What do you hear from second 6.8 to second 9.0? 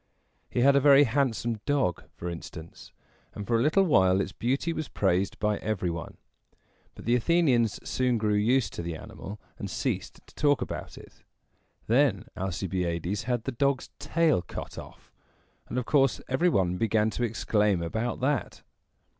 But the Athenians soon grew used to the